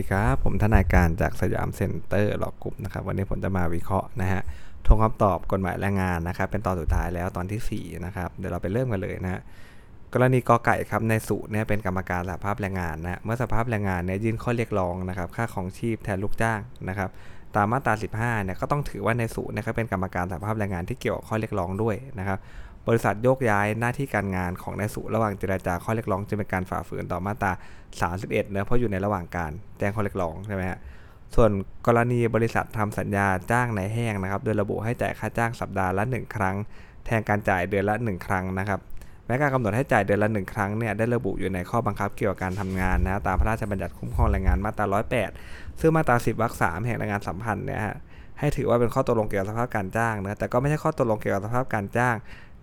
[0.00, 4.42] ดีครับ ผมทนายการจาก Siam Center Law Group นะครับ วันนี้ผมจะมาวิเคราะห์นะฮะ
[4.86, 9.40] ธงคำตอบกฎหมายแรงงานนะครับ เป็นตอนสุดท้ายแล้วตอนที่ 4 นะครับ เดี๋ยวเราไปเริ่มกันเลยนะฮะ
[10.12, 17.10] กรณีกอไก่ครับนายสุเนี่ยเป็นกรรมการสหภาพแรงงานนะเมื่อสหภาพแรงงานเนี่ยยื่นข้อเรียกร้องนะครับ ค่าครองชีพแทนลูกจ้างนะครับ
[17.56, 22.38] ตามมาตรา 15เนี่ยก็ต้องถือว่านายสุนะครับเป็นกรรมการสหภาพแรงงานที่เกี่ยวข้อเรียกร้องด้วยนะครับ
[22.88, 27.52] บริษัทโยกย้ายหน้าที่การงานของนายสุระหว่างเจรจาข้อเรียกร้องจึงเป็นการฝ่าฝืนต่อมาตรา
[28.00, 30.78] 31เนะเพราะอยู่ในระหว่างการแจ้งข้อเรียกร้องใช่ไหมฮะ
[31.34, 31.50] ส่วน
[31.86, 36.56] กรณีบริษัททำสัญญาจ้างนายแห้งนะครับ โดยระบุให้จ่ายค่าจ้างสัปดาห์ละ 1 ครั้ง
[37.04, 38.80] แทนการจ่ายเดือนละ 1 ครั้งนะครับ
[39.26, 44.86] แม้การกำหนดให้จ่ายเดือนละ1ครั้งเนี่ยได้ระบุอยู่ในข้อบังคับเกี่ยวกับการทำงานนะตามพระราชบัญญัติคุ้มครองแรงงานมาตรา
[45.32, 47.96] 108 ซึ่งมาตรา 10วรรค3แห่งแรงงานสัมพันธ์เนี่ยฮะ
[48.38, 52.14] ให้ถือว่าเป็นข้อตกลงเกี่ยวกับสภาพการจ้างนะแต่ก็ไม่ใช่ข้อตกลงเกี่ยวกับสภาพการจ้าง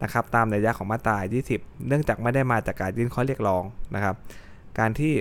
[0.04, 1.18] นะครับตามในยะของมาตรา
[1.52, 3.64] 20 เนื่องจากไม่ได้มาจากการยื่นข้อเรียกร้อง
[3.96, 4.16] นะครับ
[4.80, 5.14] การที่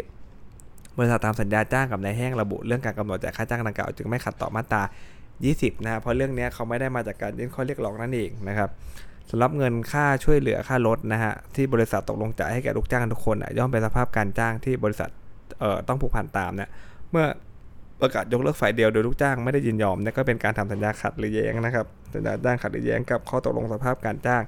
[0.99, 4.83] บริษัทตามสัญญาจ้างกับนายแห้งระบุ เรื่องการกำหนดจ่ายค่าจ้างดังกล่าวจึงไม่ขัดต่อมาตรา
[5.35, 8.71] 20 นะครับเพราะเรื่องนี้เขาไม่ได้มาจากการยื่นข้อเรียกร้องนั่นเองนะครับ
[9.31, 15.11] สำหรับเงินค่าช่วยเหลือค่ารถนะฮะที่บริษัทตกลงจ่ายให้แก่ลูกจ้างทุกคนย่อมเป็นสภาพการจ้างที่บริษัท
[15.61, 16.71] เอ่อต้องผูกพันตามเนี่ย
[17.11, 17.27] เมื่อ
[18.01, 24.43] ประกาศยกเลิกฝ่ายเดียวโดยลูกจ้างไม่ได้ยินยอมเนี่ยก็เป็นการทำสัญญาขัดหรือแย้งนะครับสัญญาจ้างขัดหรือแย้งกับข้อตกลงสภาพการจ้าง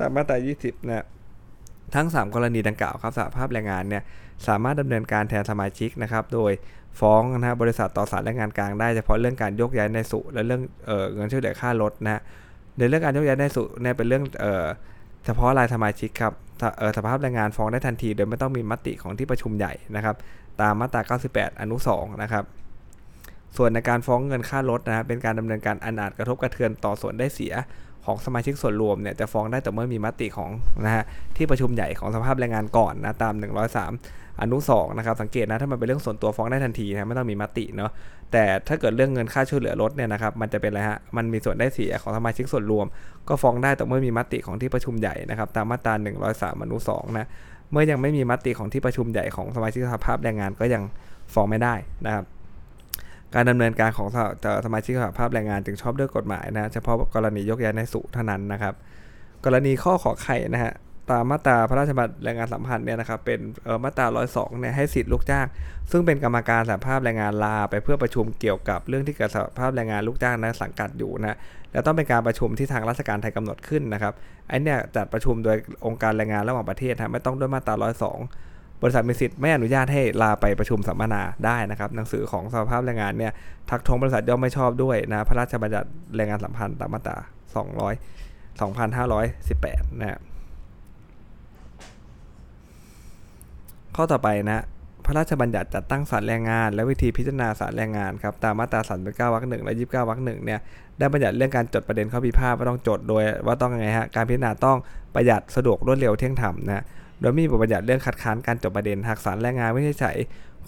[0.00, 1.06] ตามมาตรา 20 นะ
[1.94, 4.02] ทั้ง 3 กรณีดังกล่าวครับสหภาพแรงงานเนี่ย
[4.48, 6.52] สามารถดำเนินการแทนสมาชิกนะครับ โดย
[7.00, 12.22] ฟ้องนะบริษัทต่อศาลแรงงานกลางได้เฉพาะเรื่องการยกย้ายในสุและเรื่องเออเงินช่วยเหลือค่ารถนะฮะ
[12.78, 16.32] ในเรื่องการยกย้ายในสุเนี่ยเป็นเรื่องเเฉพาะรายสมาชิกครับ
[16.96, 20.16] สภาพแรงงานฟ้องได้ทันทีโดยไม่ต้องมีมติของที่ประชุมใหญ่นะครับ
[20.60, 22.44] ตามมาตรา 98 อนุ 2 นะครับ
[23.56, 27.52] ส่วนในการฟ้องเงินค่ารถนะเป็นการดำเนินการอนาจกระทบกระเทือนต่อส่วนได้เสีย
[28.06, 30.50] ของสมาชิกส่วนรวมเนี่ยจะฟ้องได้แต่เมื่อมีมติของ
[30.84, 31.04] นะฮะ
[31.36, 33.34] ที่ประชุมใหญ่ของสภาพแรงงานก่อนนะตาม
[33.86, 37.90] 103 อนุ2นะครับสังเกตนะถ้ามันเป็นเรื่องส่วนตัวฟ้องได้ทันทีนะไม่ต้องมีมติเนาะ
[38.32, 42.86] แต่ถ้าเกิดเรื่องเงินค่าช่วยเหลือรถเนี่ยนะครับมันจะเป็นอะไรฮะมันมีส่วนได้เสียของสมาชิกส่วนรวม
[43.28, 45.94] ก็ฟ้องได้แต่เมื่อมีมติของที่ประชุมใหญ่นะครับตามมาตรา
[46.28, 47.28] 103 อนุ2นะ
[47.72, 50.82] เมื่อยังไม่มีมติของที่ประชุมใหญ่ของสมาชิกสภาพแรงงานก็ยัง
[51.34, 51.74] ฟ้องไม่ได้
[52.06, 52.24] นะครับ
[53.34, 54.08] การดำเนินการของ
[54.64, 58.74] สมาชิกสภาพแรงงานจึงชอบด้วยกฎหมายนะเฉพาะกรณียกย้ายในสุเท่านั้นนะครับ
[59.44, 60.74] กรณีข้อขอไข่นะฮะ
[61.10, 63.40] ตามมาตราพระราชบัญญัติแรงงานสัมพันธ์เนี่ยนะครับเป็น
[63.84, 65.46] มาตรา 102 เนี่ยให้สิทธิลูกจ้าง
[65.90, 71.38] ซึ่งเป็นกรรมการสภาพแรงงานลาไปเพื่อประชุมเกี่ยวกับเรื่องที่เกิดสภาพแรงงานลูกจ้างในสังกัดอยู่นะ
[71.72, 74.12] แล้วต้องเป็นการประชุมที่ทางราชการไทยกำหนดขึ้นนะครับ
[74.48, 75.56] ไอ้เนี่ยจัดประชุมโดย
[75.86, 78.47] องค์การแรงงานระหว่างประเทศนะไม่ต้องด้วยมาตรา 102
[78.82, 83.32] บริษัทมีสิทธิ์ไม่อนุญาตให้ลาไปประชุมสัมมนาได้นะครับหนังสือของสภาพแรงงานเนี่ย
[83.70, 87.16] ทักท้วงบริษัทย่อมไม่ชอบด้วยนะพระราชบัญญัติแรงงานสัมพันธ์ตามมาตรา
[87.58, 90.20] 200 2518นะ
[93.96, 94.64] ข้อต่อไปนะ
[95.04, 98.80] พระราชบัญญัติจัดตั้งศาลแรงงาน และวิธีพิจารณาศาลแรงงานครับตามมาตรา
[99.28, 100.60] 39วรรคหนึ่งและ 29วรรคหนึ่งเนี่ย
[100.98, 104.78] ได้บัญญัติเรื่องการจดประเด็นข้อพิพาทว่าต้องจดโดยว่าต้องไงฮะการพิจารณาต้อง
[105.14, 106.84] ประหยัดสะดวกรวดเร็วเที่ยงธรรมนะ
[107.20, 110.12] โดยมีบทบัญญัติเรื่องคัดค้านการจบประเด็นหากศาลแรงงานไม่ใช่ใช้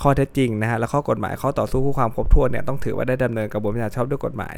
[0.03, 4.57] ข้อเท็จจริงนะฮะและข้อกฎหมายข้อต่อสู้คู่ความครบถ้วนเนี่ยต้องถือว่าได้ดำเนินกระบวนการชอบด้วยกฎหมาย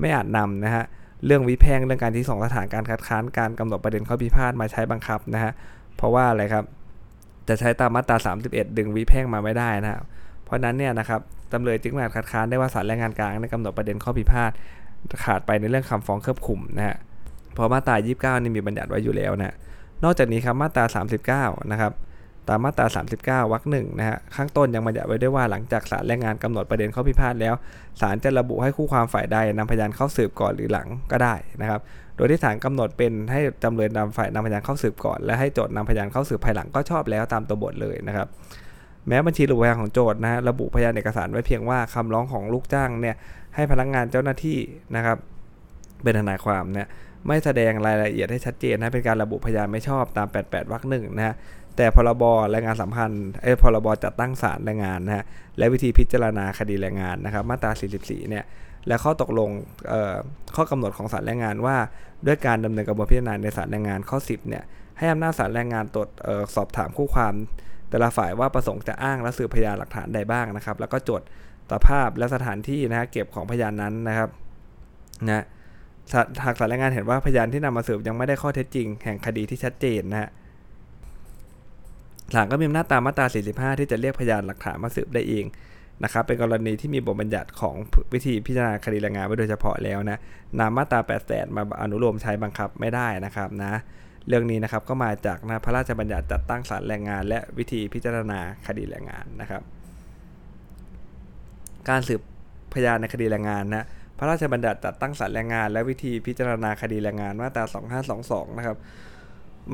[0.00, 0.84] ไม่อาจนำนะฮะ
[1.26, 5.52] เรื่องวิแพงเรื่องการที่สองสถานการคัดค้านการกำหนดประเด็นข้อพิพาทมาใช้บังคับนะฮะ
[5.96, 6.64] เพราะว่าอะไรครับ
[7.48, 8.16] จะใช้ตามมาตรา
[8.48, 10.00] 31 ดึงวิแพ่งมาไม่ได้นะ
[10.44, 11.20] เพราะนั้นเนี่ยนะครับ
[11.52, 14.50] จำเลยจึงมาคัดค้านได้ว่าศาลแรงงานกลางได้กำหนดประเด็นข้อพิพาท
[15.24, 16.96] ขาดไปในเรื่องคำฟ้องเครือบคุมนะฮะ
[17.54, 17.96] เพราะมาตรา
[18.38, 19.54] 29 นี่มีบัญญัติไว้อยู่แล้วนะ
[20.04, 21.92] นอกจากนี้ครับมาตรา 39 นะครับ
[22.48, 22.86] ตามมาตรา
[23.44, 27.54] 39 วรรคหนึ่งนะฮะ ข้างต้นยังบัญญัติไว้ด้วยว่าหลังจากศาลแรงงานกำหนดประเด็นข้อพิพาทแล้ว
[28.00, 31.80] ศาลจะระบุให้คู่ความฝ่ายใดนำพยานเข้าสืบก่อนหรือหลังก็ได้นะครับ
[32.16, 38.26] โดยที่ศาลกำหนดเป็นให้จำเลยนำฝ่ายนำพยานเข้าสืบก่อน และให้โจทย์นำพยานเข้าสืบภายหลังก็ชอบแล้วตามตัวบทเลยนะครับ
[39.08, 43.16] แม้บัญชีระบุพยานของโจทย์นะฮะระบุพยานเอกสารไว้เพียงว่าคำร้องของลูกจ้างเนี่ย
[43.54, 44.58] ให้พนักงานเจ้าหน้าที่
[44.96, 45.16] นะครับ
[46.02, 46.86] เป็นทนายความเนี่ย
[47.26, 51.34] ไม่แสดงรายละเอียดให้ชัดเจนนะเป็นการระบุพยานไม่ชอบตาม 88วรรคหนึ่งนะฮะ
[51.76, 55.24] แต่พรบแรงงานสัมพันธ์ไอ้พรบจัดตั้งศาลแรงงานนะฮะ
[55.58, 57.70] และวิธีพิจารณาคดีแรงงานนะครับ มาตรา
[58.02, 58.44] 44 เนี่ย
[58.86, 59.50] และข้อตกลง
[60.56, 61.76] ข้อกำหนดของศาลแรงงานว่า
[62.26, 64.62] ด้วยการดำเนินกระบวนพิจารณาในศาลแรงงานข้อ 10 เนี่ย
[64.98, 66.08] ให้อำนาจศาลแรงงานตรวจ
[66.54, 67.34] สอบถามคู่ความ
[67.90, 71.22] แต่ละฝ่ายว่าประสงค์จะอ้างและสืบพยานหลักฐานใดบ้างนะครับ แล้วก็จด
[71.72, 74.28] สภาพและสถานที่นะฮะเก็บของพยานนั้นนะครับ
[75.30, 75.44] นะ
[76.44, 80.30] หากสารรายงานเห็นว่าพยานที่นำมาสืบยังไม่ได้ข้อเท็จจริง แห่งคดีที่ชัดเจนนะฮะ
[82.34, 85.44] ศาลก็มีอำนาจตามมาตรา 45 ที่จะเรียกพยานหลักฐานมาสืบได้เอง
[86.04, 87.74] นะครับเป็นกรณีที่มีบทบัญญัติของ
[88.12, 90.18] วิธีพิจารณาคดีแรงงานไว้โดยเฉพาะแล้วนะ
[90.60, 93.72] นำมาตรา 88 มาอนุโลมใช้บังคับไม่ได้นะครับนะ
[94.28, 99.62] เรื่องนี้นะครับก็มาจากนะพระราชบัญญัติจัดตั้งศาลแรงงาน และวิธีพิจารณาคดีแรงงานนะครับ
[101.88, 102.20] การสืบ
[102.74, 103.84] พยานในคดีแรงงานนะ
[104.18, 107.64] พระราชบัญญัติจัดตั้งศาลแรงงาน และวิธีพิจารณาคดีแรงงานมาตรา
[108.06, 108.76] 2522 นะครับ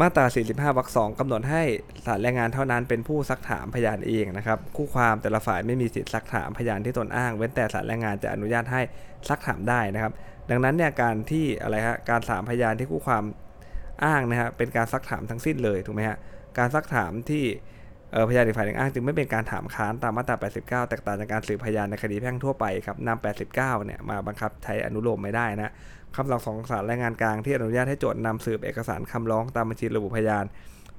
[0.01, 1.63] มาตรา 45วรรคสองกำหนดให้
[2.07, 8.83] ศาลแรงงานเท่านั้นเป็นผู้ซักถามพยานเองนะครับ คู่ความแต่ละฝ่ายไม่มีสิทธิซักถามพยานที่ตนอ้าง เว้นแต่ศาลแรงงานจะอนุญาตให้
[9.29, 10.13] ซักถามได้นะครับ
[10.51, 13.25] ดังนั้นเนี่ยการที่อะไรฮะการถามพยานที่คู่ความ
[14.05, 16.19] อ้างนะฮะเป็นการซักถามทั้งสิ้นเลยถูกไหมฮะ
[16.59, 17.45] การซักถามที่
[18.29, 25.73] พยานอีกฝ่ายหนึ่งอ้างจึงไม่เป็นการถามค้านตามมาตรา 89 แตกต่างจากการสืบพยานในคดีแพ่งทั่วไปครับนำ89 เนี่ยมาบังคับใช้อนุโลมไม่ได้นะ
[26.17, 30.45] คำสั่งของศาลแรงงานกลางที่อนุญาตให้โจทย์นำสืบเอกสารคำร้องตามบัญชีระบุพยาน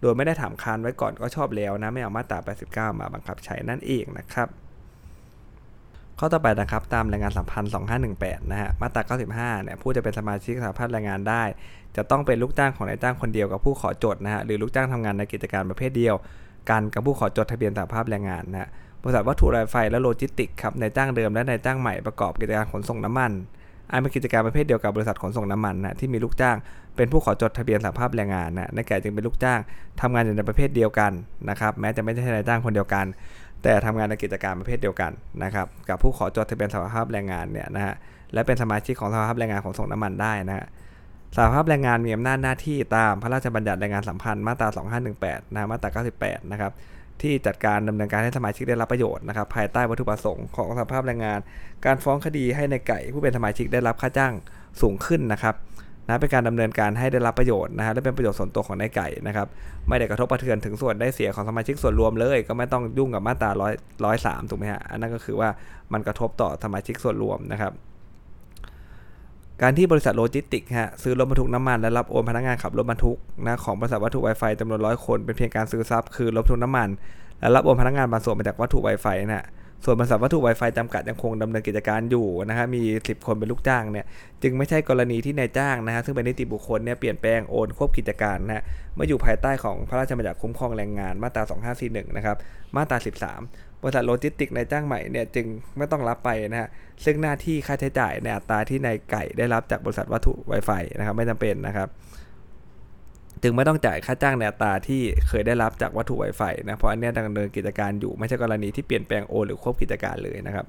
[0.02, 2.40] โดยไม่ได้ถามค้านไว้ก่อนก็ชอบแล้วนะไม่เอามาตรา
[2.70, 4.48] 89 มาบังคับใช้นั่นเองนะครับ
[6.20, 7.72] ข้อต่อไปนะครับตามแรงงานสัมพันธ์
[8.10, 9.02] 2518 นะฮะมาตรา
[9.34, 11.44] 95 เนี่ยผู้จะเป็นสมาชิกสหภาพแรงงานได้
[11.96, 16.16] จะต้องเป็นลูกจ้างของนายจ้างคนเดียวกับผู้ขอจดนะฮะหรือลูกจ้างทำงานในกิจการประเภทเดียว
[16.70, 18.70] กันกับผู้ขอจดทะเบียนสหภาพแรงงานนะฮะ
[19.02, 23.32] บริษัทวัตถุไวไฟและโลจิสติกส์ครับนายจ้างเดิมและนายจ้างใหม่ประกอบกิจการขนส่งน้ำมัน
[23.92, 26.58] อันเป็นกิจการประเภทเดียวกับบริษัทขนส่งน้ำมันนะที่มีลูกจ้าง
[26.96, 29.60] เป็นผู้ขอจดทะเบียนสหภาพแรงงานนะนายไก่จึงเป็นลูกจ้าง
[30.02, 31.12] ทำงานอยู่ในประเภทเดียวกัน
[31.50, 33.06] นะครับแม้จะไม่ใช่นายจ้างคนเดียวกัน
[33.64, 35.12] แต่ทำงานในกิจการประเภทเดียวกัน
[35.44, 37.96] นะครับกับผู้ขอจดทะเบียนสหภาพแรงงานเนี่ยนะฮะ
[38.34, 40.66] และเป็นสมาชิกของสหภาพแรงงานขนส่งน้ำมันได้นะฮะ
[41.36, 44.68] สหภาพแรงงานมีอำนาจหน้าที่ตามพระราชบัญญัติแรงงานสัมพันธ์มาตรา
[45.12, 45.90] 2518 นะมาตรา
[46.20, 46.72] 98 นะครับ
[47.22, 51.40] ที่จัดการดำเนินการให้สมาชิกได้รับประโยชน์นะครับภายใต้วัตถุประสงค์ของสภาพแรงงาน
[51.86, 54.34] การฟ้องคดีให้ในไก่ผู้เป็นสมาชิกได้รับค่าจ้าง
[54.82, 55.56] สูงขึ้นนะครับ
[56.08, 59.48] นะเป็นการดำเนินการให้ได้รับประโยชน์นะฮะและเป็นประโยชน์ส่วนตัวของนายไก่นะครับ
[59.88, 63.74] ไม่ได้กระทบกระเทือนถึงส่วนได้เสียของสมาชิกส่วนรวมเลย ก็ไม่ต้องยุ่งกับมาตราร้อย
[64.06, 65.50] ร้อยสามถูกไหมฮะอันนั้นก็คือว่า
[65.94, 67.72] มันกระทบต่อสมาชิกส่วนรวมนะครับ
[69.64, 76.90] การที่บริษัทโลจิสติกฮะซื้อรถบรรทุกน้ำมันและรับโอนพนักงานขับรถบรรทุกนะของบริษัทวัตถุไวไฟจำนวนร้อยคนเป็นเพียงการซื้อทรัพย์คือรถบรรทุกน้ำมัน
[77.40, 79.46] และรับโอนพนักงานบางส่วนมาจากวัตถุไวไฟนะ
[79.84, 84.06] ส่วนบริษัทวัตถุไวไฟจำกัดยังคงดำเนินกิจการอยู่นะฮะมี 10 คนเป็นลูกจ้างเนี่ย
[84.44, 88.64] จึงไม่ใช่กรณีที่นายจ้างนะฮะซึ่งเป็นนิติบุคคลเนี่ยเปลี่ยนแปลงโอนควบกิจการนะฮะ
[88.96, 91.44] เมื่ออยู่ภายใต้ของพระราชบัญญัติคุ้มครองแรงงานมาตรา
[91.76, 92.38] 2541 นะครับ
[92.76, 92.98] มาตรา
[93.38, 95.46] 13 บริษัทโลจิสติกส์นายจ้างใหม่เนี่ยจึง
[95.78, 96.70] ไม่ต้องรับไปนะฮะ
[97.06, 101.90] ซึ่งหน้าที่ค่าใช้จ่ายในอัตราที่นายไก่ได้รับจากบริษัทวัตถุไวไฟนะครับไม่จำเป็นนะครับ
[103.44, 110.66] จึงไม่ต้องจ่ายค่าจ้างในอัตราที่เคยได้รับจากวัตถุไวไฟนะเพราะอันนี้ดำเนินกิจการอยู่ไม่ใช่กรณีที่เปลี่ยนแปลงโอนหรือควบกิจการเลยนะครับ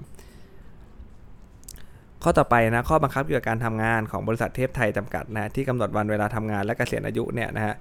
[2.22, 7.74] ข้อต่อไปนะข้อบังคับเกี่ยวกับการทำงานของบริษัทเทพไทยจำกัดนะที่กำหนดวันเวลาทำงานและเกษียณอายุเนี่ยนะฮะ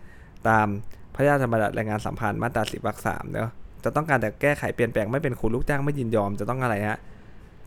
[0.48, 0.68] ตาม
[1.16, 3.50] พระราชบัญญัติแรงงานสัมพันธ์มาตราสิบวรรคสามเนาะ
[3.84, 6.98] จะต้องการแต่แก้ไขเปลี่ยนแปลงไม่เป็นคุณลูกจ้างไม่ยินยอมจะต้องอะไรฮะ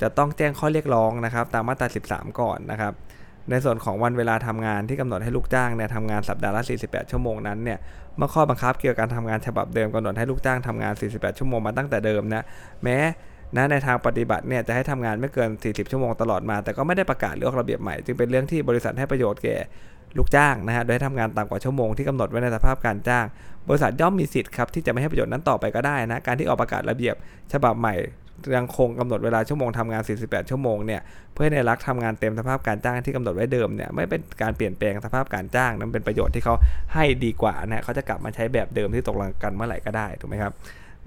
[0.03, 2.93] จะต้องแจ้งข้อเรียกร้องนะครับ ตามมาตรา 13 ก่อนนะครับ
[3.50, 7.79] ในส่วนของวันเวลาทำงานที่กำหนดให้ลูกจ้างเนี่ยทำงานสัปดาห์ละ 48 ชั่วโมงนั้นเนี่ย
[8.17, 12.43] เมื่อข้อบังคับเกี่ยวกับการทำงานฉบับเดิมกำหนดให้ลูกจ้างทำงาน 48 ชั่วโมงมาตั้งแต่เดิมนะ
[12.82, 12.99] แม้
[13.56, 19.56] นะในทางปฏิบัติเนี่ยจะให้ทำงานไม่เกิน 40 ชั่วโมงตลอดมา แต่ก็ไม่ได้ประกาศหรือออกระเบียบใหม่ จึงเป็นเรื่องที่บริษัทให้ประโยชน์แก่
[20.19, 23.25] ลูกจ้างนะฮะโดยให้ทำงานต่ำกว่าชั่วโมงที่กำหนดไว้ในสภาพการจ้าง
[23.69, 27.14] บริษัทย่อมมีสิทธิ์ครับที่จะไม่ให้ประโยชน์นั้นต่อไปก็ได้นะการที่ออกประกาศระเบียบ
[27.53, 27.94] ฉบับใหม่
[28.56, 31.00] ยังคงกำหนดเวลาชั่วโมงทำงาน 48 ชั่วโมงเนี่ย
[31.35, 36.54] เพื่อในรักทำงานเต็มสภาพการจ้างที่กำหนดไว้เดิมเนี่ยไม่เป็นการเปลี่ยนแปลงสภาพการจ้างนั้นเป็นประโยชน์ที่เขา
[36.95, 40.52] ให้ดีกว่านะเขาจะกลับมาใช้แบบเดิมที่ตกลงกันเมื่อไหร่ก็ได้ถูกไหมครับ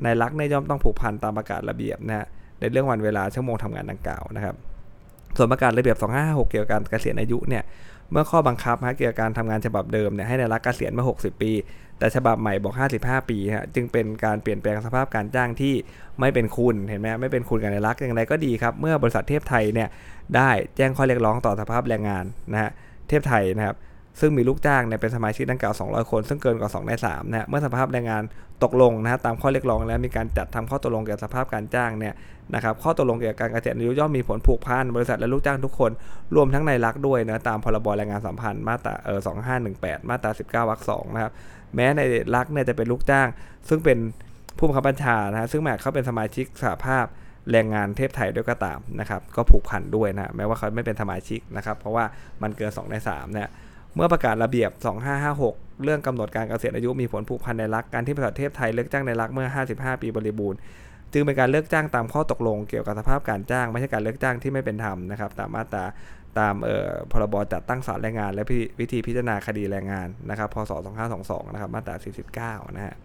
[0.03, 2.25] ในรักในย่อมต้องผูกพันตามประกาศระเบียบนะ
[2.59, 4.55] ในเรื่องวันเวลาชั่วโมงทำงานดังกล่าวนะครับ
[5.37, 7.63] ส่วนประกาศระเบียบ 2556 เกี่ยวกับการเกษียณอายุเนี่ย
[8.11, 11.51] เมื่อข้อบังคับฮะเกี่ยวกับการทำงานฉบับเดิมเนี่ยให้ในรักเกษียณมา 60 ปี
[11.99, 15.73] แต่ฉบับใหม่บอก 55 ปีฮะจึงเป็นการเปลี่ยนแปลงสภาพการจ้างที่
[16.19, 19.89] ไม่เป็นคุณเห็นไหมไม่เป็นคุณกับในรักอย่างไรก็ดีครับ เมื่อบริษัทเทพไทยเนี่ย
[20.35, 22.71] ได้แจ้งข้อเรียกร้องต่อสภาพแรงงานนะฮะ
[23.07, 23.75] เทพไทยนะครับ
[24.19, 28.23] ซึ่งมีลูกจ้างเนี่ยเป็นสมาชิกดังกล่าว 200 คน ซึ่งเกินกว่า 2 ใน3นะเมื่อสภาพแรงงาน
[28.63, 32.13] ตกลงนะฮะตามข้อเรียกร้องแล้วมีการจัดทำข้อตกลงเกี่ยวกับสภาพการจ้างเนี่ย
[32.55, 35.91] นะครับข้อตกลงเกี่ยวกับการเกษียณอายุย่อมมีผลผูกพันบริษัทและลูกจ้างทุกคน
[36.35, 39.19] รวมทั้งในรักด้วยนะตามพรบแรงงานสัมพันธ์มาตราเออ
[39.63, 40.31] 2518 มาตรา
[40.65, 41.31] 19วรรค2นะครับ
[41.75, 42.01] แม้ใน
[42.35, 43.27] รักเนี่ยจะเป็นลูกจ้าง
[43.69, 43.97] ซึ่งเป็น
[44.57, 47.05] ผู้บังคับบัญชานะฮะซึ่งแม้เขาเป็นสมาชิกสหภาพ
[47.51, 52.05] แรงงานเทพไทยด้วยก็ตามนะครับก็ผูกพันด้วยนะแม้ว่าเขาไม่เป็นสมาชิกนะครับเพราะว่า
[52.41, 53.49] มันเกิน 2 ใน3เนี่ย
[53.95, 54.71] เมื่อประกาศระเบียบ
[55.27, 60.59] 2556 เรื่องกำหนดการเกษียณอายุมีผลผูกพันในรักการที่บริษัทเทพไทยเลิกจ้างในรักเมื่อ 55 ปีบริบูรณ์
[61.13, 65.85] จึงเป็นการเลิกจ้างตามข้อตกลงเกี่ยวกับสภาพการจ้างไม่ใช่การเลิกจ้างที่ไม่เป็นธรรมนะครับตามมาตรา
[66.39, 66.53] ตาม
[67.11, 68.43] พรบจัดตั้งศาลแรงงาน และ
[68.79, 70.71] วิธีพิจารณาคดีแรงงานนะครับพศ
[71.11, 72.95] 2522 นะครับมาตรา 49 นะฮะ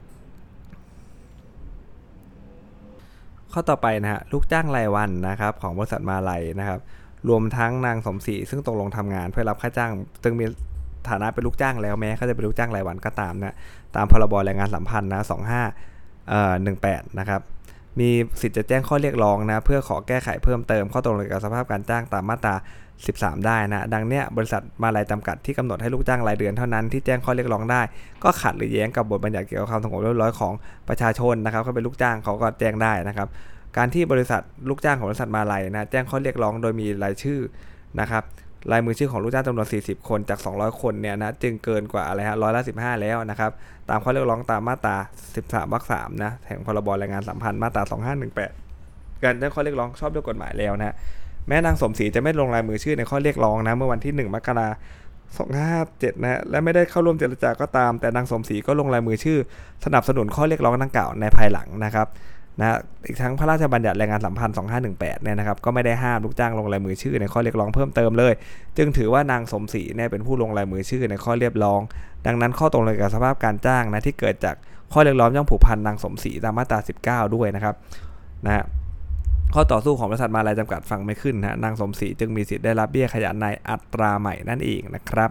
[3.53, 6.81] ข้อต่อไปนะฮะลูกจ้างรายวันนะครับของบริษัทมาลัยนะครับ
[7.29, 9.93] รวมทั้งนางสมศรีซึ่งตกลงทำงานเพื่อรับค่าจ้าง
[10.25, 10.45] จึงมี
[11.09, 13.55] ฐานะเป็นลูกจ้างแล้วแม้เขาจะเป็นลูกจ้างรายวันก็ตามนะ
[13.97, 15.23] ตามพรบแรงงานสัมพันธ์นะ
[15.77, 16.55] 25เอ่อ
[16.87, 17.41] 18 นะครับ
[18.01, 22.55] มีสิทธิ์จะแจ้งข้อเรียกร้องนะเพื่อขอแก้ไขเพิ่มเติมข้อตกลงกับสภาพการจ้างตามมาตรา
[23.01, 27.83] 13 ได้นะ ดังเนี้ยบริษัทมาลายจำกัดที่กำหนดให้ลูกจ้างรายเดือนเท่านั้นที่แจ้งข้อเรียกร้องได้
[28.25, 30.53] ก็ขัดหรือแย้งกับบทบัญญัติเกี่ยวกับความสงบเรียบร้อยของ
[30.89, 33.29] ประชาชนนะครับเขาเป็นลูกจ้างเขาก็แจ้งได้นะครับ
[33.77, 37.41] การที่บริษัทลูกจ้างของบริษัทมาลายนะแจ้งข้อเรียกร้องโดยมีรายชื่อ
[38.01, 38.23] นะครับ
[38.73, 43.51] ลายมือชื่อของลูกจ้างจำนวน 40 คนจาก 200 คนเนี่ยนะจึงเกินกว่าอะไรฮะร้อยละ15 แล้วนะครับ
[43.91, 44.97] ตามข้อเรียกร้องตามมาตรา
[45.35, 47.83] 13วรรค3นะแห่งพรบแรงงานสัมพันธ์มาตรา
[48.53, 50.95] 2518 การแจ้ข้อเรียกร้องชอบด้วยกฎหมายแล้วนะ
[51.49, 54.77] แม้นางสมศรีจะไม่ลงลายมือชื่อในข้อเรียกร้องนะเมื่อวันที่ 1 มกราคม
[55.37, 59.39] 2557นะและไม่ได้เข้าร่วมเจรจาก็ตาม แต่นางสมศรีก็ลงลายมือชื่อ
[59.85, 62.07] สนับสนุนข้อเรียกร้องดังกล่าวในภายหลังนะครับ
[62.59, 64.55] นะอีกทั้งพระราชบัญญัติแรงงานสัมพันธ์
[64.89, 68.33] 2518 เนี่ยนะครับ ก็ไม่ได้ห้ามลูกจ้างลงลายมือชื่อในข้อเรียกร้องเพิ่มเติมเลย
[68.77, 71.81] จึงถือว่านางสมศรีเนี่ยเป็นผู้ลงลายมือชื่อในข้อเรียกร้อง
[72.27, 74.57] ดังนั้นข้อตกลงกับสภาพการจ้างนะที่เกิดจาก
[74.93, 76.79] ข้อเรียกร้องย่อมผูกพันนางสมศรีตามมาตรา
[77.27, 77.75] 19 ด้วยนะครับ
[78.47, 78.65] นะ
[79.55, 85.31] ข้อต่อสู้ของบริษัทมาลายจำกัดฟังไม่ขึ้นนะนางสมศรีจึงมีสิทธิ์ได้รับเบี้ยขยะในอัตราใหม่นั่นเองนะครับ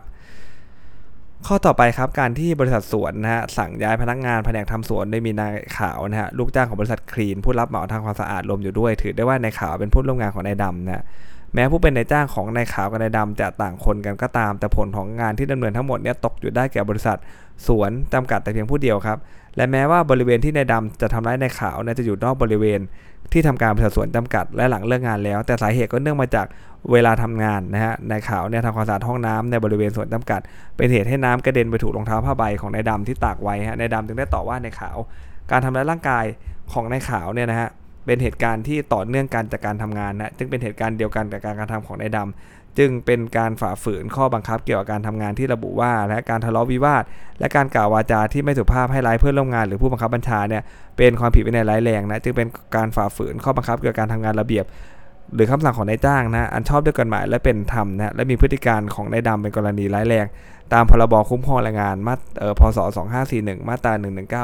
[1.47, 11.03] ข้อต่อไปครับการที่บริษัทสวนนะฮะสั่งย้ายพนักงานแผนกทำสวนโดยมีนายขาวนะฮะลูกจ้างของบริษัทคลีนผู้รับเหมาทางความสะอาดรวมอยู่ด้วย ถือได้ว่านายขาวเป็นผู้ร่วมงานของนายดำนะ
[11.53, 17.17] แม้ผู้เป็นนายจ้างของนายขาวกับนายดำจะต่างคนกันก็ตาม แต่ผลของงานที่ดำเนินทั้งหมดเนี่ยตกอยู่ได้แก่บริษัท
[17.67, 19.17] สวนจำกัดแต่เพียงผู้เดียวครับ
[19.55, 22.79] และแม้ว่าบริเวณที่นายดำจะทำร้ายนายขาวเนี่ยจะอยู่นอกบริเวณ
[23.33, 26.47] ที่ทำการบริษัทสวนจำกัดและหลังเลิกงานแล้ว แต่สาเหตุก็เนื่องมาจาก
[26.91, 30.41] เวลาทำงานนะฮะนายขาวเนี่ยทำความสะอาดห้องน้ำในบริเวณสวนจำกัด
[30.77, 34.97] เป็นเหตุให้น้ำกระเด็นไปถูกรองเท้าผ้าใบของนายดำที่ตากไว้ฮะนายดำจึงได้ต่อว่านายขาว
[35.51, 36.25] การทำร้ายร่างกาย
[36.73, 37.69] ของนายขาวเนี่ยนะฮะ
[38.05, 47.03] เป็นเหตุการณ์ที่ต่อเนื่องกันจากการทำงานนะจึงเป็นเหตุการณ์เดียวกันกับการกระทำของนายดำ จึงเป็นการฝ่าฝืนข้อบังคับเกี่ยวกับการทำงานที่ระบุว่า และการทะเลาะวิวาท
[47.39, 50.63] และการกล่าววาจาที่ไม่สุภาพให้ร้ายเพื่อนร่วมงาน หรือผู้บังคับบัญชาเนี่ย
[50.97, 54.65] เป็นความผิดวินัยร้ายแรงนะจึงเป็นการฝ่าฝืนข้อบังคับเกี่ยวกับการทำงานระเบียบ
[55.35, 60.25] หรือคำสั่งของนายจ้างนะอันชอบด้วยกฎหมายและเป็นธรรมนะและมีพฤติการของนายดำเป็นกรณีร้ายแรง
[60.73, 62.79] ตามพรบคุ้มครองแรงงานมาเอ่อพศ
[63.23, 63.93] 2541 มาตรา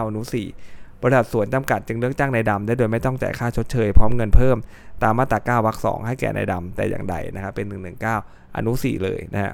[0.04, 4.58] 119อนุ4 บริษัทสวนจำกัดจึงเลือกจ้างนายดำได้โดยไม่ต้องจ่ายค่าชดเชยพร้อมเงินเพิ่ม
[5.04, 7.66] ตามมาตรา9วรรค2ให้แก่นายดำแต่อย่างใดนะครับเป็น
[8.12, 9.54] 119 อนุ 4 เลยนะฮะ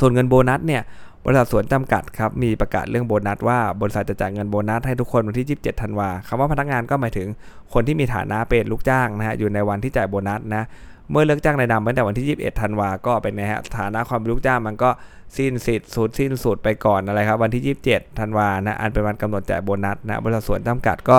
[0.00, 0.82] ส่วนเงินโบนัสเนี่ย
[1.24, 7.28] บริษัทสวนจำกัดครับมีประกาศเรื่องโบนัสว่าบริษัทจะจ่ายเงินโบนัสให้ทุกคนวันที่ 27 ธันวาคำว่าพนักงานก็หมายถึง
[7.72, 10.64] คนที่มีฐานะเป็นลูกจ้างนะฮะอยู่ในวันที่จ่ายโบนัสนะ
[11.10, 14.90] เมื่อเลิกจ้างนายดำตั้งแต่วันที่ 21ธันวาก็เป็นนะฮะฐานะความเป็นลูกจ้างมันก็
[15.36, 21.18] สิ้นสิทธิ์สุดสิ้นสุดไปก่อนอะไรครับ วันที่ 27ธันวานะอันเป็นวันกำหนดจ่ายโบนัสนะบริษัทสวนจำกัดก็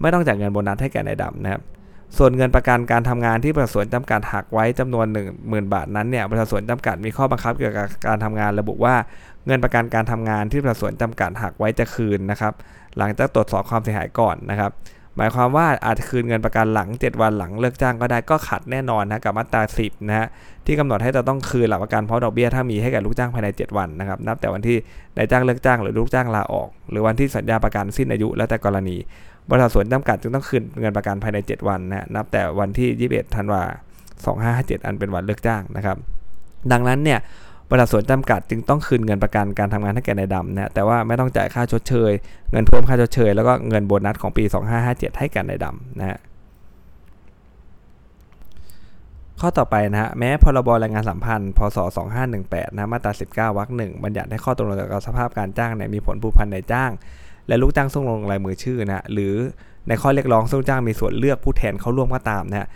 [0.00, 1.62] ไม่ต้องจ่ายเงินโบนัสให้แก่นายดำนะครับ
[2.18, 8.94] ส่วนเงินประกันการทำงานที่บริษัทสวนจำกัดหักไว้จำนวน 1 0,000 บาทนั้นเนี่ยบริษัทสวนจำกัดมีข้อบังคับเกี่ยวกับการทำงานระบุว่า
[9.46, 12.52] เงินประกันการทำงานที่บริษัทสวนจำกัดหักไว้จะคืนนะครับ
[12.98, 14.70] หลังจากตรวจสอบความเสียหายก่อนนะครับ
[15.16, 20.26] หมายความว่าอาจคืนเงินประกันหลัง 7 วันหลังเลิกจ้างก็ได้ก็ขัดแน่นอนนะกับมาตรา 10นะฮะ
[20.66, 24.76] ที่กำหนดให้จะต้องคืนหลักประกันพร้อมดอกเบี้ยถ้ามีให้กับลูกจ้างภายใน 7 วันนะครับนับแต่วันที่
[25.16, 28.96] นายจ้างเลิกจ้างหรือลูกจ้างลาออก หรือวันที่สัญญาประกันสิ้นอายุแล้วแต่กรณี
[29.48, 33.62] บริษัทสวนจำกัดจึงต้องคืนเงินประกันภายใน 7 วันนะนับแต่วันที่ 21 ธันวา
[34.24, 35.96] 2557 อันเป็นวันเลิกจ้างนะครับ
[36.72, 37.18] ดังนั้นเนี่ย
[37.70, 42.12] บริษัทสวนจำกัดจึงต้องคืนเงินประกันการทำงานให้แก่นายดำนะแต่ว่าไม่ต้องจ่ายค่าชดเชย
[42.52, 44.44] เงินเพิ่มค่าชดเชย แล้วก็เงินโบนัสของปี
[44.80, 46.18] 2557 ให้แก่นายดำนะฮะ
[49.40, 51.78] ข้อต่อไปนะฮะแม้พรบแรงงานสัมพันธ์พศ
[52.28, 56.90] 2518นะมาตรา 19วรรคหนึ่งบัญญัติให้ข้อตกลงเกับสภาพการจ้างเนี่ยมีผลผูกพันในจ้าง
[57.48, 59.34] และลูกจ้างส่งลงลายมือชื่อนะหรือ
[59.88, 62.68] ในข้อเรียกร้องส่งจ้างมีส่วนเลือกผู้แทนเข้าร่วมก็ตามนะฮะ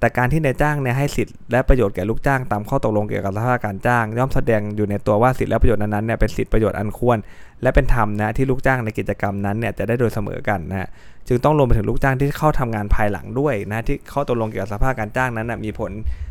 [0.00, 7.18] แต่การที่นายจ้างเนี่ยให้สิทธิ์และประโยชน์แก่ลูกจ้างตามข้อตกลงเกี่ยวกับสภาพการจ้าง ย่อมแสดงอยู่ในตัวว่าสิทธิและประโยชน์นั้นๆเนี่ยเป็นสิทธิประโยชน์อันควร
[7.62, 10.88] และเป็นธรรมนะที่ลูกจ้างในกิจกรรมนั้นเนี่ยจะได้โดยเสมอกันนะ
[11.28, 15.90] จึงต้องรวมไปถึงลูกจ้างที่เข้าทำงานภายหลังด้วยนะที่ข้อตกลงเกี่ยวกับสภาพการจ้างนั้นนะมีผล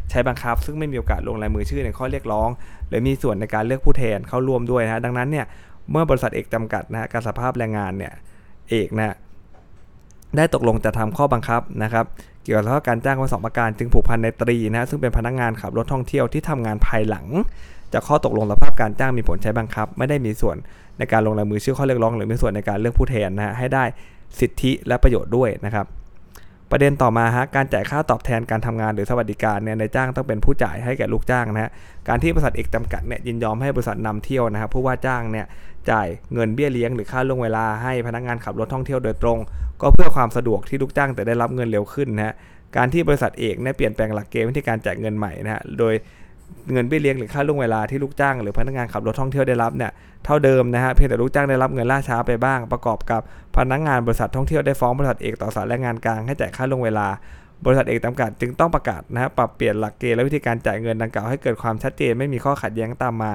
[0.09, 2.50] ใช้บังคับ ซึ่งไม่มีโอกาสลงลายมือชื่อในข้อเรียกร้อง
[2.88, 5.45] หรือมีส่วนในการเลือกผู้แทนเข้าร่วมด้วยนะดังนั้นเนี่ย
[5.91, 8.13] เมื่อบริษัทเอกจำกัดนะการสภาพแรงงานเนี่ย
[8.69, 9.15] เอกนะ
[10.38, 12.05] ได้ตกลงจะทำข้อบังคับนะครับ
[12.48, 17.25] เกี่ยวกับการจ้างไว้สองประการจึงผูกพันในตรีนะซึ่งเป็นพนักงานขับรถท่องเที่ยวที่ทำงานภายหลัง
[17.94, 20.56] จากข้อตกลงสภาพการจ้างมีผลใช้บังคับ ไม่ได้มีส่วน
[20.98, 23.84] ในการลงลายมือชื่อข้อเรียกร้อง หรือมีส่วนในการเลือกผู้แทนนะฮะให้ได้
[24.39, 25.86] สิทธิและประโยชน์ด้วยนะครับ
[26.71, 31.71] ประเด็นต่อมาฮะการจ่ายค่าตอบแทนการทำงานหรือสวัสดิการเนี่ยในจ้างต้องเป็นผู้จ่ายให้แก่ลูกจ้างนะฮะ
[32.07, 35.45] การที่บริษัทเอกจำกัดเนี่ยยินยอมให้บริษัทนำเที่ยวนะครับผู้ว่าจ้างเนี่ย
[35.91, 39.38] จ่ายเงินเบี้ยเลี้ยงหรือค่าล่วงเวลาให้พนักงานขับรถท่องเที่ยวโดยตรง
[39.81, 42.33] ก็เพื่อความสะดวกที่ลูกจ้างจะได้รับเงินเร็วขึ้นนะฮะ
[42.77, 45.93] การที่บริษัทเอกเนี่ยเปลี่ยนแปลงหลักเกณฑ์วิธีการจ่ายเงินใหม่นะฮะโดย
[46.72, 49.92] เงินเบี้ยเลี้ยงหรือค่าล่วงเวลาที่ลูกจ้างหรือพนักงานขับรถท่องเที่ยวได้รับเนี่ย
[50.25, 53.22] เท่าเดิมนะฮะเพียงแต่ลูกจ้างได้รับเงินล่าช้าไปบ้าง ประกอบกับ
[53.58, 57.08] พนักงานบริษัทท่องเที่ยวได้ฟ้องบริษัทเอกต่อศาลแรงงานกลางให้จ่ายค่าล่วงเวลา
[57.66, 63.34] บริษัทเอกจำกัดจึงต้องประกาศนะฮะปรับเปลี่ยนหลักเกณฑ์และวิธีการจ่ายเงินดังกล่าวให้เกิดความชัดเจนไม่มีข้อขัดแย้งตามมา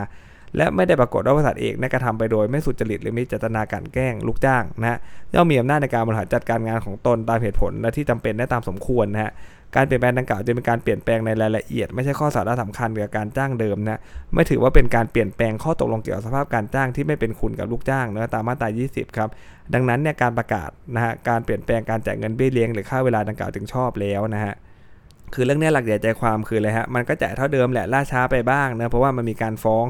[0.57, 4.99] และไม่ได้ปรากฏว่าบริษัทเอกได้กระทำไปโดยไม่สุจริตหรือมีเจตนาการแกล้งลูกจ้างนะฮะ
[5.35, 9.33] ย่อมมีอำนาจในการบริหารจัดการงานของตนตามเหตุผลและที่จำเป็นได้ตามสมควรนะฮะ
[9.76, 14.00] การเปลี่ยนแปลงดังกล่าวจะเป็นการเปลี่ยนแปลงในรายละเอียด ไม่ใช่ข้อสาระสำคัญเกี่ยวกับการจ้างเดิมนะ
[14.35, 19.29] ไม่ถือว่าเป็นการเปลี่ยนแปลงข้อตกลงเกี่ยวกับสภาพการจ้างที่ไม่เป็นคุณกับลูกจ้างนะตามมาตรา 20 ครับ
[19.75, 24.55] ดังนั้นเนี่ยการประกาศนะฮะการเปลี่ยนแปลงการจ่ายเงินเบี้ยเลี้ยงหรือค่าเวลาดังกล่าวจึงชอบแล้วนะฮะ
[25.35, 29.85] คือเรื่องนี้หลักใหญ่ใจความคืออะไรฮะมันก็จ่ายเท่าเดิมแหละล่าช้าไปบ้างนะเพราะว่ามันมีการฟ้อง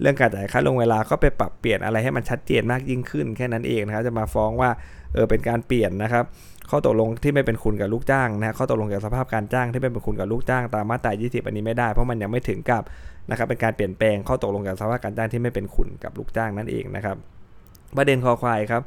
[0.00, 4.70] เรื่องการจ่ายค่าลงเวลาก็ไปปรับเปลี่ยนอะไรให้มันชัดเจนมากยิ่งขึ้นแค่นั้นเองนะครับจะมาฟ้องว่า
[5.14, 6.24] เออเป็นการเปลี่ยนนะครับ
[6.70, 12.82] ข้อตกลงที่ไม่เป็นคุณกับลูกจ้างนะข้อตกลงเกี่ยวกับสภาพการจ้างที่ไม่เป็นคุณกับลูกจ้างตามมาตรา 20 อันนี้ไม่ได้เพราะมันยังไม่ถึงกับ
[13.30, 17.16] นะครับเป็นการเปลี่ยนแปลงข้อตกลงเกี่ยวกับสภาพการจ้างที่ไม่เป็นคุณกับลูกจ้างนั่นเองนะครับ
[17.96, 18.82] ประเด็นคอควายครับ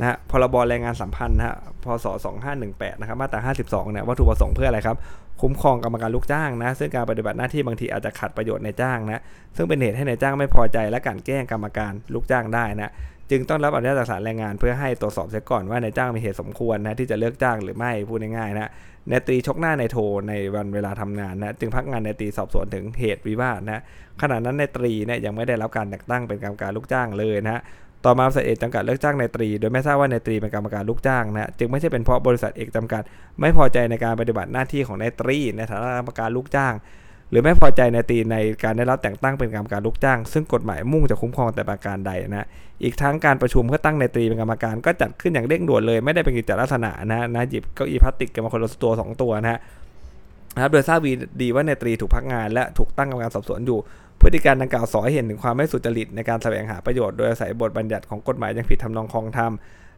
[0.00, 2.06] นะฮะพรบแรงงานสัมพันธ์นะฮะพศ
[2.52, 4.96] 2518 นะครับ มาตรา 52 เนี่ย วัตถุประสงค์เพื่ออะไรครับ
[5.40, 9.22] คุ้มครองกรรมการลูกจ้างนะ ซึ่งการปฏิบัติหน้าที่บางทีอาจจะขัดประโยชน์ในจ้างนะ
[9.56, 12.92] ซึ่งเป็นเหตุให้ในจ้างไม่พอใจและการแกล้งกรรมการลูกจ้างได้นะ
[13.30, 18.70] จึงต้องรับอนุญาตจากศาลแรงงานเพื่อให้ตรวจสอบเสียก่อนว่าในจ้างมีเหตุสมควรนะที่จะเลิกจ้างหรือไม่พูดง่ายๆนะ
[19.10, 23.82] นายตรีชกหน้านายโทในวันเวลาทำงานนะจึงพักงานนายตรีสอบสวนถึงเหตุวิวาทนะ
[24.22, 27.62] ขณะนั้นนายตรีเนี่ยยังไม่ได้รับการแต่งตั้งเป็นกรรมการลูกจ้างเลยนะ
[28.04, 33.02] ต่อมาบริษัทเอกจำกัดเลิกจ้างนายตรี โดยไม่ทราบว่านายตรีเป็นกรรมการลูกจ้างนะจึงไม่ใช่เป็นเพราะบริษัทเอกจำกัด
[33.40, 36.74] ไม่พอใจในการปฏิบัติหน้าที่ของนายตรี ในฐานะกรรมการลูกจ้าง
[37.30, 42.46] หรือไม่พอใจในตีในการได้รับแต่งตั้งเป็นกรรมการลูกจ้าง ซึ่งกฎหมายมุ่งจะคุ้มครองแต่ประการใดนะ
[42.82, 49.58] อีกทั้งการประชุมเพื่อตั้งในตรีเป็นกรรมการก็จัดขึ้นอย่างเร่งด่วนเลย ไม่ได้เป็นกิจลักษณะนะนะหยิบเก้าอี้พลาสติกกันมาคนละตัว2ตัวนะ
[50.54, 50.98] นะครับโดยทราบ
[51.42, 53.78] ดีว่าในตรีถูกพักงานและถูกตั้งกรรมการสอบสวนอยู่
[54.20, 59.52] พฤติการดังกล่าวสอให้เห็นถึงความไม่สุจริตในการแสวงหาประโยชน์โดยอาศัยบทบัญญัติของกฎหมายยังผิดทำนองคลองธรรม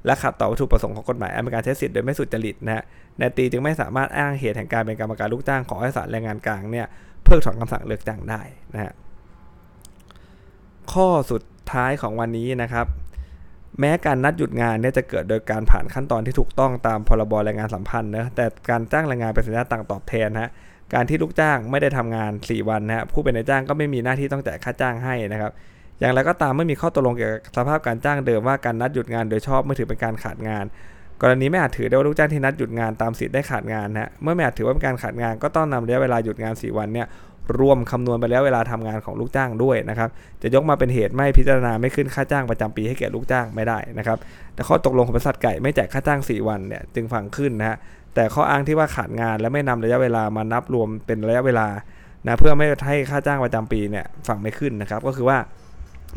[0.07, 2.85] และขัดต่อวัตถุประสงค์ของกฎหมายอันเป็นการใช้สิทธิ์โดยไม่สุจริตนะฮะ
[3.21, 6.87] นายตีจึงไม่สามารถอ้างเหตุแห่งการเป็นกรรมการลูกจ้างขอให้ศาลแรงงานกลางเนี่ย
[7.25, 8.41] เพิกถอนคำสั่งเลิกจ้างได้
[8.75, 8.93] นะฮะ
[10.93, 12.87] ข้อสุดท้ายของวันนี้นะครับ
[13.81, 20.51] แม้การนัดหยุดงานเนี่ยจะเกิดโดยการผ่านขั้นตอนที่ถูกต้องตามพรบแรงงานสัมพันธ์นะแต่การจ้างแรงงานเป็นสัญญาต่างตอบแทนนะ
[20.95, 25.53] การที่ลูกจ้างไม่ได้ทำงาน 4 วันนะผู้เป็นนายจ้างก็ไม่มีหน้าที่ต้องจ่ายค่าจ้างให้นะครับ
[26.01, 30.65] อย่างไรก็ตามไม่มีข้อตกลงเกี่ยวกับสภาพการจ้างเดิมว่าการนัดหยุดงานโดยชอบไม่ถือเป็นการขาดงาน
[31.23, 37.07] กรณีไม่อาจถือได้ว่าลูกจ้างที่นัดหยุดงานตามสิทธิ์ได้ขาดงานนะเมื่อไม่อาจถือว่าเป็นการขาดงานก็ต้องนำระยะเวลาหยุดงาน 4 วันเนี่ย
[37.61, 40.09] รวมคำนวณไปแล้วเวลาทำงานของลูกจ้างด้วยนะครับ
[40.43, 44.19] จะยกมาเป็นเหตุไม่พิจารณาไม่ขึ้นค่าจ้างประจำปีให้แก่ลูกจ้างไม่ได้นะครับ
[44.55, 47.77] แต่ข้อตกลงของบริษัทไก่ไม่แจกค่าจ้าง 4 วันเนี่ยจึงฟังขึ้นนะฮะ
[48.15, 51.67] แต่ข้ออ้างที่ว่าขาดงานและไม่นำระยะเวลามานับรวมเป็นระยะเวลา
[52.25, 55.39] นะเพื่อไม่ให้ค่าจ้างประจำปีเนี่ยฟังไม่ขึ้นนะครับ ก็คือว่า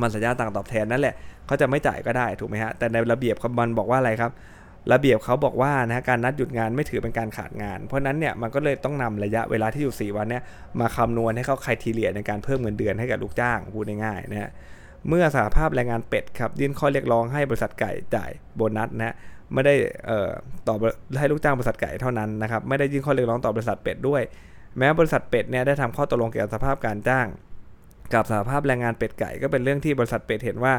[0.02, 1.16] มันสัญญาต่างตอบแทนนั่นแหละ
[1.48, 4.32] เขาจะไม่จ่ายก็ได้ถูกไหมฮะ แต่ในระเบียบมันบอกว่าอะไรครับ
[4.94, 10.44] ระเบียบเขาบอกว่านะการนัดหยุดงานไม่ถือเป็นการขาดงาน เพราะนั้นเนี่ยมันก็เลยต้องนำระยะเวลาที่อยู่ 4 วันเนี่ย
[10.80, 14.50] มาคำนวณให้เขาใครทีเลียในการเพิ่มเงินเดือนให้กับลูกจ้างพูดง่ายๆนะฮะ
[15.10, 19.16] เมื่อสหภาพแรงงานเป็ดครับยื่นข้อเรียกร้องให้บริษัทไก่จ่ายโบนัสนะ
[19.54, 19.76] ไม่ได้
[20.68, 20.78] ตอบ
[21.20, 24.22] ให้ลูกจ้างบริษัทไก่เท่านั้นนะครับไม่ได้ยื่นข้อเรียกร้องต่อบริษัทเป็ดด้วย
[24.78, 27.28] แม้บริษัทเป็ดเนี่ยได้ทำข้อตกลงเกี่ยวกับสภาพการจ้าง
[28.14, 30.74] กับสหภาพแรงงานเป็ดไก่ก็เป็นเรื่องที่บริษัทเป็ดเห็นว่า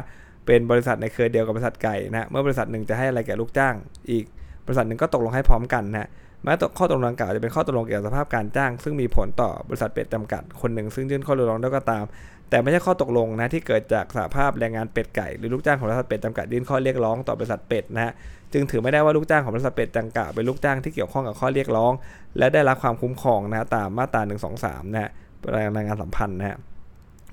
[0.47, 3.75] เป็นบริษัทในเครือเดียวกับบริษัทไก่นะเมื่อบริษัทหนึ่งจะให้อะไรแก่ลูกจ้าง
[4.11, 4.25] อีก
[4.65, 6.09] บริษัทหนึ่งก็ตกลงให้พร้อมกันนะ
[6.43, 12.03] แม้ข้อตกลงดังกล่าวจะเป็นข้อตกลงเกี่ยวกับสภาพการจ้าง ซึ่งมีผลต่อบริษัทเป็ดจำกัดคนหนึ่งซึ่งยื่นข้อเรียกร้องได้ก็ตาม
[12.49, 18.13] แต่ไม่ใช่ข้อตกลงนะที่เกิดจากสหภาพแรงงานเป็ดไก่หรือลูกจ้างของบริษัทเป็ดจำกัดยื่นข้อเรียกร้องต่อบริษัทเป็ดนะฮะ
[18.53, 21.91] จึงถือไม่ได้ว่าลูกจ้างของบริษัทเป็ดจังกะเป็นลูกจ้างที่เกี่ยวข้องกับข้อเรียกร้อง
[22.37, 25.11] และได้รับความคุ้มครองนะตามมาตรา1 2 3นะฮะ
[25.55, 26.57] รายงานสัมพันธ์นะฮะ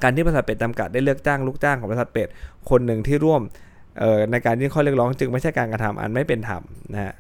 [0.02, 2.28] การที่บริษัทเป็ดจำกัดได้เลือกจ้างลูกจ้างของบริษัทเป็ด
[2.70, 3.42] คนหนึ่งที่ร่วม
[4.30, 7.14] ในการยื่นข้อเรียกร้องจึงไม่ใช่การกระทำอันไม่เป็นธรรมนะฮะ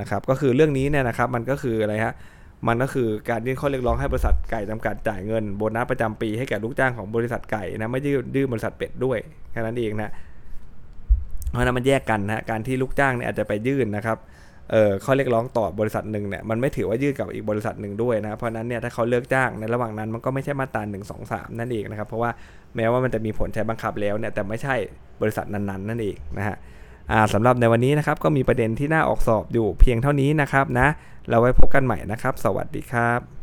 [0.00, 2.14] นะครับก็คือเรื่องนี้เนี่ยนะครับมันก็คืออะไรฮะ
[2.68, 9.18] มันก็คือการยื่นข้อเรียกร้องให้บริษัทไก่จำกัดจ่ายเงินโบนัสประจำปีให้แก่ลูกจ้างของบริษัทไก่นะไม่ยื่นดื้อบริษัทเป็ดด้วย
[9.50, 10.12] แค่นั้นเองนะ
[11.50, 14.18] เพราะนั้นมันแยกกันนะการที่ลูกจ้างเนี่ยอาจจะไปยื่นนะครับ
[14.70, 22.30] เออข้อเรียกร้องต่อบริษัทหนึ่งเนี่ยมันไม่ถือว่ายืดกับอีกบริษัทหนึ่งด้วยนะเพราะนั้นเนี่ยถ้าเขาเลิกจ้างในระหว่างนั้นมันก็ไม่ใช่มาตราหนึ่งสองสามนั่นเองนะครับเพราะว่า
[22.76, 24.74] แม้ว่ามันจะมีผลใช้บังคับแล้วเนี่ยแต่ไม่ใช่
[25.22, 26.56] บริษัทนั้นๆนั่นเองนะฮะ
[27.32, 30.88] สำหรับในวันนี้นะครับก็มีประเด็นที่น่าออกสอบอยู่เพียงเท่านี้นะครับนะ
[31.28, 33.37] เราไว้พบกันใหม่นะครับ สวัสดีครับ